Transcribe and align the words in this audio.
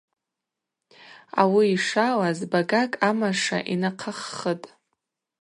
Ауи 1.41 1.65
йшалаз 1.75 2.39
багакӏ 2.51 2.95
амаша 3.09 3.59
йнахъаххытӏ. 3.73 4.69